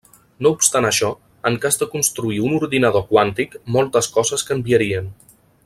[0.45, 1.09] No obstant això,
[1.49, 5.17] en cas de construir un ordinador quàntic, moltes coses canviarien.